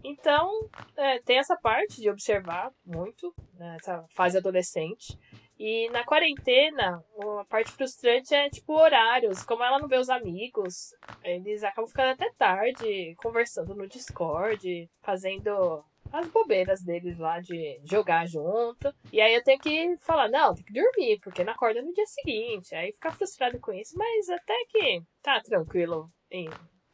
[0.03, 5.19] Então, é, tem essa parte de observar muito, né, essa fase adolescente.
[5.57, 7.03] E na quarentena,
[7.39, 9.43] a parte frustrante é tipo horários.
[9.43, 15.83] Como ela não vê os amigos, eles acabam ficando até tarde conversando no Discord, fazendo
[16.11, 18.93] as bobeiras deles lá de jogar junto.
[19.11, 22.05] E aí eu tenho que falar, não, tem que dormir, porque não acorda no dia
[22.05, 22.75] seguinte.
[22.75, 26.49] Aí ficar frustrado com isso, mas até que tá tranquilo em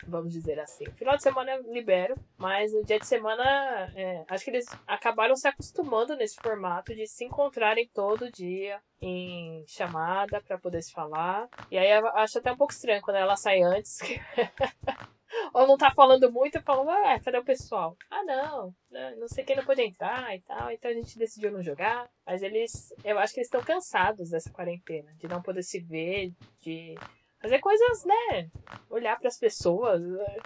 [0.07, 0.85] vamos dizer assim.
[0.93, 3.43] Final de semana eu libero, mas no dia de semana
[3.95, 9.65] é, acho que eles acabaram se acostumando nesse formato de se encontrarem todo dia em
[9.67, 11.49] chamada para poder se falar.
[11.69, 13.99] E aí eu acho até um pouco estranho quando ela sai antes.
[15.53, 17.95] Ou não tá falando muito e fala, ah, cadê o pessoal?
[18.09, 20.71] Ah, não, né, não sei quem não pode entrar e tal.
[20.71, 22.09] Então a gente decidiu não jogar.
[22.25, 26.33] Mas eles, eu acho que eles estão cansados dessa quarentena, de não poder se ver,
[26.59, 26.95] de
[27.41, 28.49] Fazer coisas, né?
[28.89, 30.01] Olhar para as pessoas.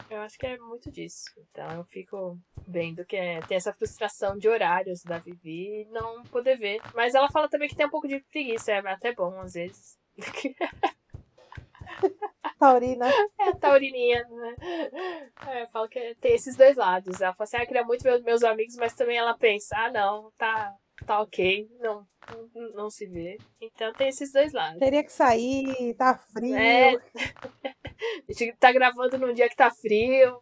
[0.10, 1.26] Eu acho que é muito disso.
[1.38, 6.24] Então eu fico vendo que é, tem essa frustração de horários da Vivi e não
[6.24, 6.82] poder ver.
[6.94, 10.00] Mas ela fala também que tem um pouco de preguiça, é até bom às vezes.
[12.58, 13.06] Taurina.
[13.40, 14.56] É, taurininha, né?
[15.48, 17.22] É, eu falo que tem esses dois lados.
[17.22, 20.32] Ela fala assim, ah, queria muito ver meus amigos, mas também ela pensa, ah, não,
[20.38, 20.74] tá,
[21.06, 22.08] tá ok, não,
[22.54, 23.38] não, não se vê.
[23.62, 24.80] Então tem esses dois lados.
[24.80, 26.56] Teria que sair, tá frio.
[26.56, 26.96] É.
[28.30, 30.42] A gente tá gravando num dia que tá frio.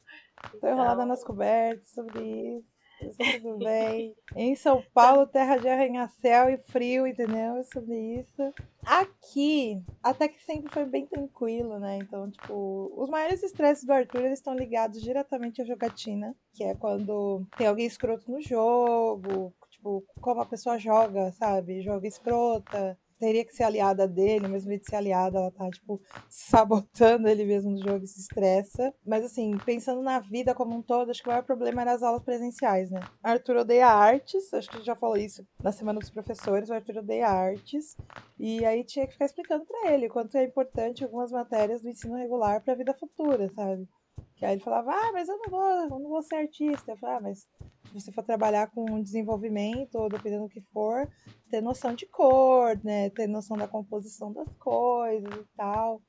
[0.60, 1.06] Tô enrolada então...
[1.06, 2.64] nas cobertas sobre
[3.04, 4.16] isso tudo bem.
[4.36, 7.58] Em São Paulo, terra de arranha-céu e frio, entendeu?
[7.58, 8.54] É sobre isso.
[8.86, 11.98] Aqui, até que sempre foi bem tranquilo, né?
[11.98, 16.76] Então, tipo, os maiores estresses do Arthur, eles estão ligados diretamente à jogatina, que é
[16.76, 19.54] quando tem alguém escroto no jogo,
[19.84, 21.82] tipo, como a pessoa joga, sabe?
[21.82, 27.28] Joga escrota, teria que ser aliada dele, mesmo de ser aliada, ela tá, tipo, sabotando
[27.28, 28.94] ele mesmo no jogo e se estressa.
[29.06, 32.04] Mas, assim, pensando na vida como um todo, acho que o maior problema era as
[32.04, 33.02] aulas presenciais, né?
[33.22, 36.74] Arthur odeia artes, acho que a gente já falou isso na Semana dos Professores, o
[36.74, 37.98] Arthur odeia artes.
[38.40, 42.16] E aí tinha que ficar explicando para ele quanto é importante algumas matérias do ensino
[42.16, 43.88] regular para a vida futura, sabe?
[44.36, 46.92] Que aí ele falava, ah, mas eu não vou, eu não vou ser artista.
[46.92, 47.48] Eu falava, ah, mas
[47.94, 51.08] você for trabalhar com desenvolvimento, ou dependendo do que for,
[51.50, 53.10] ter noção de cor, né?
[53.12, 56.02] Ter noção da composição das coisas e tal.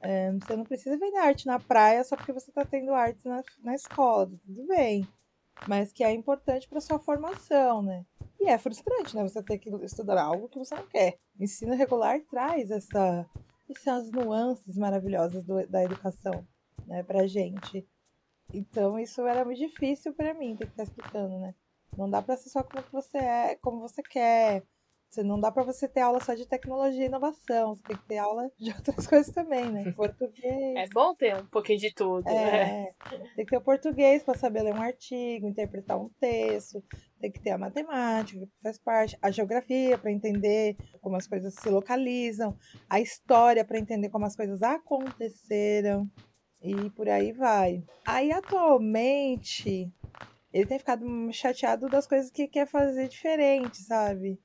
[0.00, 3.42] É, você não precisa vender arte na praia só porque você está tendo arte na,
[3.62, 5.06] na escola, tá tudo bem.
[5.66, 8.04] Mas que é importante para sua formação, né?
[8.40, 9.22] E é frustrante, né?
[9.22, 11.18] Você ter que estudar algo que você não quer.
[11.38, 13.26] ensino regular traz essa,
[13.68, 16.46] essas nuances maravilhosas do, da educação,
[16.86, 17.86] né, pra gente.
[18.52, 21.54] Então isso era muito difícil para mim ter que estar explicando, né?
[21.96, 24.62] Não dá para ser só como você é, como você quer.
[25.10, 27.74] Você não dá para você ter aula só de tecnologia e inovação.
[27.74, 29.90] Você tem que ter aula de outras coisas também, né?
[29.92, 30.76] Português.
[30.76, 32.28] É bom ter um pouquinho de tudo.
[32.28, 32.88] É, né?
[33.34, 36.84] Tem que ter o português para saber ler um artigo, interpretar um texto.
[37.18, 41.54] Tem que ter a matemática, que faz parte, a geografia para entender como as coisas
[41.54, 42.56] se localizam,
[42.88, 46.08] a história para entender como as coisas aconteceram.
[46.62, 47.84] E por aí vai.
[48.06, 49.92] Aí atualmente
[50.52, 54.40] ele tem ficado chateado das coisas que quer fazer diferente, sabe?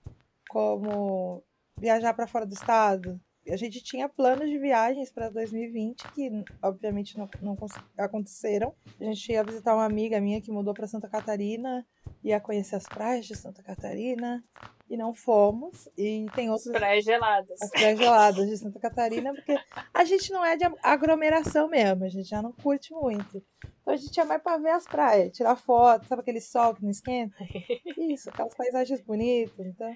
[0.49, 1.43] Como
[1.77, 3.19] viajar para fora do estado.
[3.49, 6.29] A gente tinha planos de viagens para 2020 que,
[6.61, 7.57] obviamente, não, não
[7.97, 8.73] aconteceram.
[8.99, 11.85] A gente ia visitar uma amiga minha que mudou para Santa Catarina,
[12.23, 14.43] ia conhecer as praias de Santa Catarina
[14.89, 15.89] e não fomos.
[15.97, 16.67] E tem outras.
[16.67, 17.61] As praias geladas.
[17.61, 19.57] As praias geladas de Santa Catarina, porque
[19.93, 23.43] a gente não é de aglomeração mesmo, a gente já não curte muito.
[23.81, 26.83] Então a gente ia mais para ver as praias, tirar foto, sabe aquele sol que
[26.83, 27.35] não esquenta?
[27.97, 29.65] Isso, aquelas paisagens bonitas.
[29.65, 29.93] Então,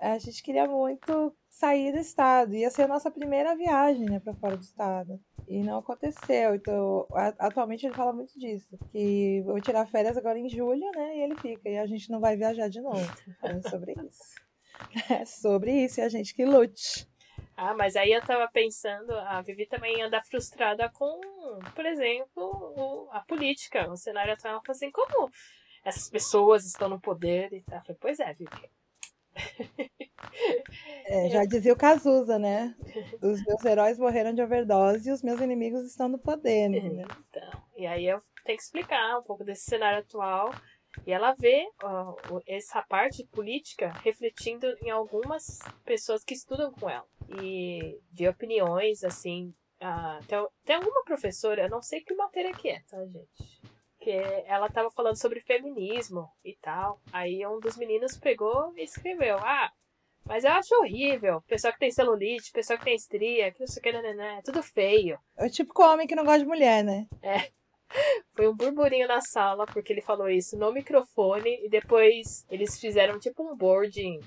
[0.00, 2.54] a gente queria muito sair do estado.
[2.54, 5.20] Ia ser a nossa primeira viagem, né, para fora do estado.
[5.46, 6.54] E não aconteceu.
[6.54, 7.06] Então,
[7.38, 8.76] atualmente ele fala muito disso.
[8.90, 11.16] Que vou tirar férias agora em julho, né?
[11.16, 11.68] E ele fica.
[11.68, 13.06] E a gente não vai viajar de novo.
[13.40, 14.34] Falando sobre isso.
[15.08, 17.08] É sobre isso, e a gente que lute.
[17.56, 21.20] Ah, mas aí eu tava pensando, a Vivi também anda frustrada com,
[21.76, 25.30] por exemplo, a política, o cenário atual, assim, como
[25.84, 27.80] essas pessoas estão no poder e tal.
[27.82, 28.68] falei, pois é, Vivi.
[31.06, 32.74] É, já dizia o Cazuza, né?
[33.22, 37.04] Os meus heróis morreram de overdose e os meus inimigos estão no poder, né?
[37.28, 40.50] Então, e aí eu tenho que explicar um pouco desse cenário atual.
[41.06, 42.16] E ela vê ó,
[42.46, 47.06] essa parte política refletindo em algumas pessoas que estudam com ela.
[47.40, 49.52] E de opiniões, assim.
[49.80, 53.73] Ah, tem, tem alguma professora, eu não sei que matéria que é, tá, gente?
[54.04, 54.10] Que
[54.46, 57.00] ela tava falando sobre feminismo e tal.
[57.10, 59.72] Aí um dos meninos pegou e escreveu: Ah,
[60.26, 61.42] mas eu acho horrível.
[61.46, 64.12] Pessoa que tem celulite, pessoa que tem estria, que não sei o que, né, né,
[64.12, 65.18] né, é tudo feio.
[65.38, 67.06] É o típico homem que não gosta de mulher, né?
[67.22, 67.48] É.
[68.36, 73.18] Foi um burburinho na sala, porque ele falou isso no microfone, e depois eles fizeram
[73.18, 74.20] tipo um boarding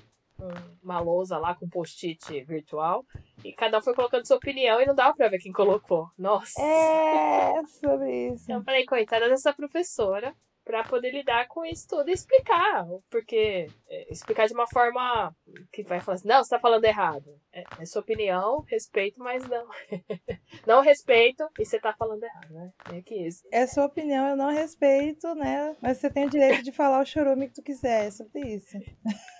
[0.82, 3.04] uma lousa lá com post-it virtual.
[3.44, 6.08] E cada um foi colocando sua opinião e não dava pra ver quem colocou.
[6.18, 6.60] Nossa!
[6.60, 8.44] É, sobre isso.
[8.44, 10.34] Então eu falei, coitada dessa professora,
[10.68, 12.86] pra poder lidar com isso tudo e explicar.
[13.10, 15.34] Porque é, explicar de uma forma
[15.72, 17.40] que vai falar assim, não, você tá falando errado.
[17.50, 19.66] É, é sua opinião, respeito, mas não.
[20.66, 22.70] não respeito e você tá falando errado, né?
[22.92, 23.42] É que isso.
[23.50, 25.74] É sua opinião, eu não respeito, né?
[25.80, 28.76] Mas você tem o direito de falar o chorume que tu quiser, é sobre isso.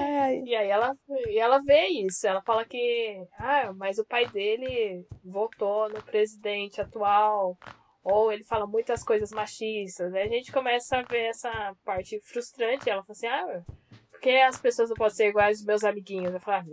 [0.00, 0.42] Ai.
[0.44, 0.94] E aí ela,
[1.28, 6.80] e ela vê isso, ela fala que, ah, mas o pai dele votou no presidente
[6.80, 7.56] atual,
[8.02, 10.14] ou ele fala muitas coisas machistas.
[10.14, 12.88] Aí a gente começa a ver essa parte frustrante.
[12.88, 13.64] Ela fala assim, ah,
[14.10, 16.32] porque as pessoas não podem ser iguais aos meus amiguinhos?
[16.32, 16.64] Eu falo, ah,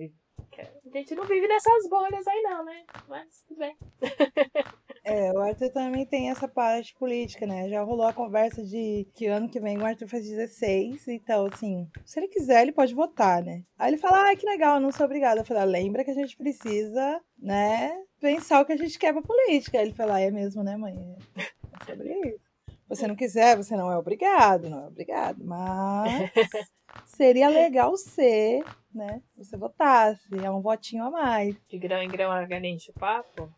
[0.93, 2.83] gente não vive nessas bolhas aí, não, né?
[3.07, 3.75] Mas tudo bem.
[5.05, 7.67] É, o Arthur também tem essa parte política, né?
[7.67, 11.89] Já rolou a conversa de que ano que vem o Arthur faz 16, então, assim,
[12.05, 13.63] se ele quiser, ele pode votar, né?
[13.77, 15.41] Aí ele fala, ah, que legal, não sou obrigada.
[15.41, 19.11] Eu falei, ah, lembra que a gente precisa, né, pensar o que a gente quer
[19.11, 19.77] pra política.
[19.77, 20.95] Aí ele fala, ah, é mesmo, né, mãe?
[21.35, 22.53] É sobre isso.
[22.69, 26.31] Se você não quiser, você não é obrigado, não é obrigado, mas
[27.05, 28.63] seria legal ser,
[28.93, 31.55] né, você votasse, é um votinho a mais.
[31.67, 33.51] De grão em grão a galinha enche o papo.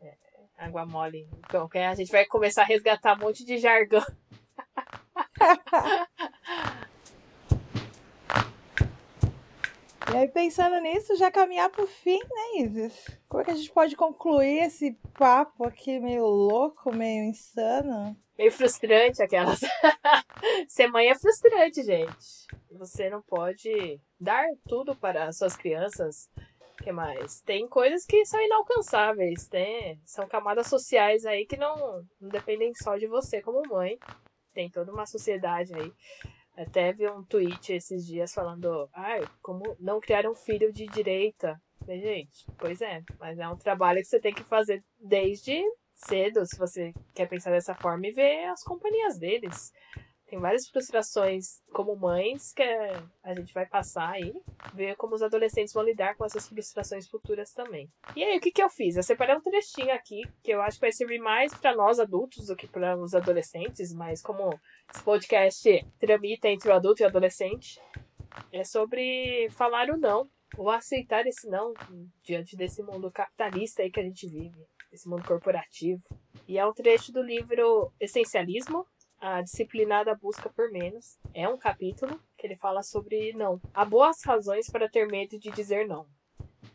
[0.00, 0.14] É,
[0.58, 1.28] água mole.
[1.38, 4.04] Então, a gente vai começar a resgatar um monte de jargão.
[10.12, 13.06] E aí, pensando nisso, já caminhar pro fim, né, Isis?
[13.28, 18.16] Como é que a gente pode concluir esse papo aqui meio louco, meio insano?
[18.40, 19.60] Meio frustrante aquelas.
[20.66, 22.46] Ser mãe é frustrante, gente.
[22.70, 26.30] Você não pode dar tudo para suas crianças.
[26.72, 27.42] O que mais?
[27.42, 32.96] Tem coisas que são inalcançáveis, tem, são camadas sociais aí que não, não dependem só
[32.96, 33.98] de você como mãe.
[34.54, 35.92] Tem toda uma sociedade aí.
[36.56, 41.60] Até vi um tweet esses dias falando, ai, como não criar um filho de direita.
[41.86, 45.62] Mas, gente, pois é, mas é um trabalho que você tem que fazer desde
[46.06, 49.72] cedo, se você quer pensar dessa forma, e ver as companhias deles.
[50.26, 54.32] Tem várias frustrações como mães que a gente vai passar aí,
[54.72, 57.90] ver como os adolescentes vão lidar com essas frustrações futuras também.
[58.14, 58.96] E aí, o que, que eu fiz?
[58.96, 62.46] Eu separei um trechinho aqui, que eu acho que vai servir mais para nós adultos
[62.46, 64.56] do que para os adolescentes, mas como
[64.94, 67.80] esse podcast tramita entre o adulto e o adolescente,
[68.52, 71.74] é sobre falar o não, ou aceitar esse não
[72.22, 76.02] diante desse mundo capitalista aí que a gente vive, esse mundo corporativo.
[76.46, 78.86] E é um trecho do livro Essencialismo,
[79.20, 81.18] a disciplinada busca por menos.
[81.34, 83.60] É um capítulo que ele fala sobre não.
[83.74, 86.06] Há boas razões para ter medo de dizer não.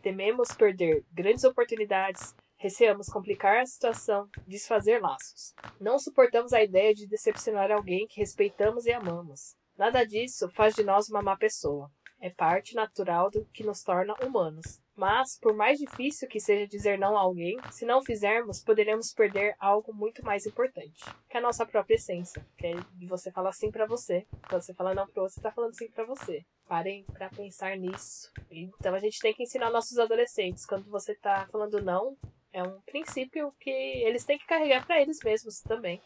[0.01, 5.55] Tememos perder grandes oportunidades, receamos complicar a situação, desfazer laços.
[5.81, 9.55] Não suportamos a ideia de decepcionar alguém que respeitamos e amamos.
[9.75, 11.91] Nada disso faz de nós uma má pessoa.
[12.19, 14.81] É parte natural do que nos torna humanos.
[14.95, 19.53] Mas, por mais difícil que seja dizer não a alguém, se não fizermos, poderemos perder
[19.59, 23.69] algo muito mais importante, que é a nossa própria essência, que é você falar sim
[23.69, 24.25] para você.
[24.47, 26.45] Quando você fala não para você, tá falando sim para você.
[26.65, 28.31] Parem para pensar nisso.
[28.49, 32.17] Então a gente tem que ensinar nossos adolescentes, quando você tá falando não,
[32.53, 36.01] é um princípio que eles têm que carregar para eles mesmos também.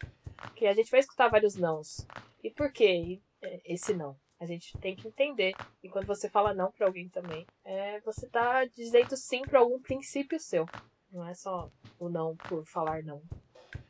[0.55, 2.07] Que a gente vai escutar vários nãos.
[2.43, 3.22] E por que
[3.64, 4.18] esse não?
[4.39, 5.53] A gente tem que entender.
[5.83, 9.79] E quando você fala não para alguém também, é, você tá dizendo sim para algum
[9.79, 10.65] princípio seu.
[11.11, 11.69] Não é só
[11.99, 13.21] o não por falar não.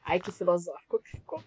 [0.01, 1.43] Ai, que filosófico que ficou.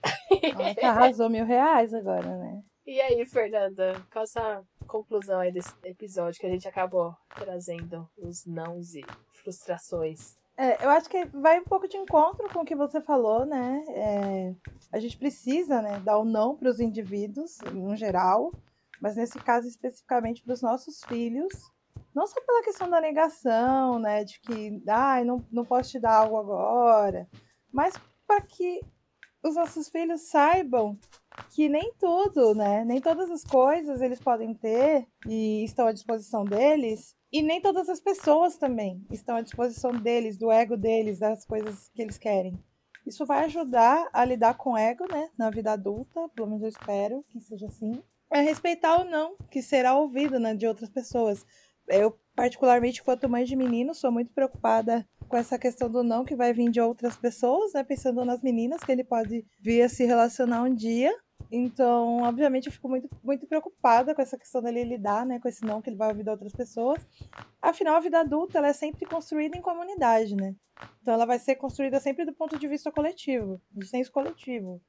[0.54, 2.62] Nossa, arrasou mil reais agora, né?
[2.86, 8.08] E aí, Fernanda, qual a sua conclusão aí desse episódio que a gente acabou trazendo
[8.16, 10.36] os nãos e frustrações?
[10.56, 13.82] É, eu acho que vai um pouco de encontro com o que você falou, né?
[13.88, 14.54] É,
[14.92, 18.52] a gente precisa né, dar o um não para os indivíduos, em geral,
[19.02, 21.52] mas nesse caso especificamente para os nossos filhos,
[22.14, 26.18] não só pela questão da negação, né, de que, ah, não, não posso te dar
[26.18, 27.28] algo agora,
[27.72, 27.94] mas
[28.24, 28.80] para que
[29.42, 30.96] os nossos filhos saibam
[31.50, 36.44] que nem tudo, né, nem todas as coisas eles podem ter e estão à disposição
[36.44, 41.44] deles, e nem todas as pessoas também estão à disposição deles, do ego deles, das
[41.44, 42.56] coisas que eles querem.
[43.04, 46.68] Isso vai ajudar a lidar com o ego, né, na vida adulta, pelo menos eu
[46.68, 48.00] espero que seja assim
[48.32, 51.44] é respeitar ou não, que será ouvido né, de outras pessoas.
[51.88, 56.36] Eu, particularmente, quanto mãe de menino, sou muito preocupada com essa questão do não que
[56.36, 57.82] vai vir de outras pessoas, né?
[57.82, 61.10] Pensando nas meninas que ele pode vir a se relacionar um dia.
[61.50, 65.40] Então, obviamente, eu fico muito, muito preocupada com essa questão dele lidar, né?
[65.40, 67.04] Com esse não que ele vai ouvir de outras pessoas.
[67.60, 70.54] Afinal, a vida adulta, ela é sempre construída em comunidade, né?
[71.00, 74.80] Então, ela vai ser construída sempre do ponto de vista coletivo, de senso coletivo.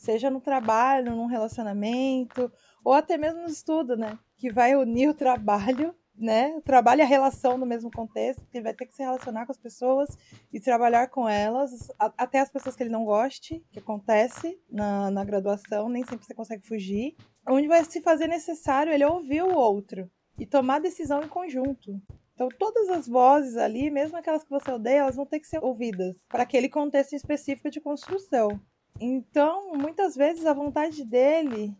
[0.00, 2.50] Seja no trabalho, num relacionamento,
[2.82, 4.18] ou até mesmo no estudo, né?
[4.38, 6.54] Que vai unir o trabalho, né?
[6.56, 9.52] O trabalho e a relação no mesmo contexto, que vai ter que se relacionar com
[9.52, 10.08] as pessoas
[10.50, 15.22] e trabalhar com elas, até as pessoas que ele não goste, que acontece na, na
[15.22, 17.14] graduação, nem sempre você consegue fugir.
[17.46, 22.00] Onde vai se fazer necessário ele ouvir o outro e tomar decisão em conjunto.
[22.32, 25.62] Então, todas as vozes ali, mesmo aquelas que você odeia, elas vão ter que ser
[25.62, 28.58] ouvidas para aquele contexto específico de construção.
[29.00, 31.74] Então, muitas vezes a vontade dele